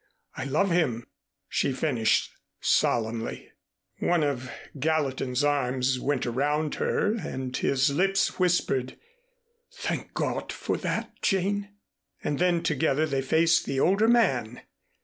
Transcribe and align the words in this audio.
I 0.35 0.45
love 0.45 0.71
him," 0.71 1.05
she 1.47 1.71
finished 1.73 2.31
solemnly. 2.59 3.51
One 3.99 4.23
of 4.23 4.49
Gallatin's 4.79 5.43
arms 5.43 5.99
went 5.99 6.25
around 6.25 6.73
her 6.81 7.13
and 7.13 7.55
his 7.55 7.91
lips 7.91 8.39
whispered, 8.39 8.97
"Thank 9.71 10.15
God 10.15 10.51
for 10.51 10.75
that, 10.77 11.21
Jane." 11.21 11.73
And 12.23 12.39
then 12.39 12.63
together 12.63 13.05
they 13.05 13.21
faced 13.21 13.65
the 13.67 13.79
older 13.79 14.07
man. 14.07 14.61